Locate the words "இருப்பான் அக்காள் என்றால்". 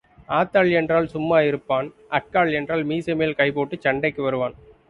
1.41-2.85